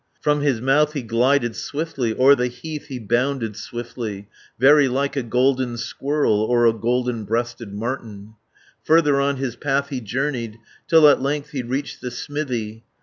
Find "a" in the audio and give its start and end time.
5.15-5.21, 6.65-6.73